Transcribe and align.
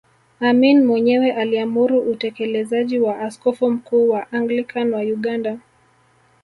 Amin 0.39 0.85
mwenyewe 0.85 1.31
aliamuru 1.33 1.99
utekelezaji 1.99 2.99
wa 2.99 3.19
Askofu 3.19 3.71
Mkuu 3.71 4.09
wa 4.09 4.31
Anglican 4.31 4.93
wa 4.93 4.99
Uganda 5.01 5.57